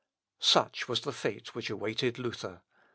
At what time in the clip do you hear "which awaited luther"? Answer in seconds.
1.53-2.63